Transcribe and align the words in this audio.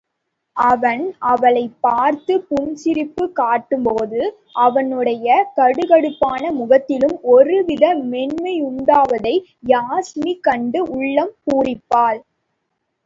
அவன் 0.57 1.01
அவளைப் 1.23 1.75
பார்த்துப் 1.81 2.47
புன்சிரிப்புக் 2.49 3.35
காட்டும்போது, 3.35 4.21
அவனுடைய 4.61 5.51
கடுகடுப்பான 5.55 6.51
முகத்திலும் 6.51 7.19
ஒருவித 7.31 7.93
மென்மையுண்டாவதை 8.05 9.35
யாஸ்மி 9.67 10.39
கண்டு 10.39 10.83
உள்ளம் 10.91 11.33
பூரிப்பாள். 11.45 12.21